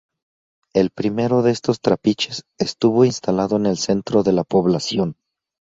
[0.73, 5.15] El primero de estos trapiches estuvo instalado en el centro de la población.